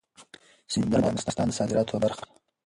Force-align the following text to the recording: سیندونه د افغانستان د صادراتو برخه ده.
سیندونه 0.71 0.99
د 1.01 1.05
افغانستان 1.09 1.45
د 1.49 1.55
صادراتو 1.59 2.01
برخه 2.05 2.23
ده. 2.27 2.33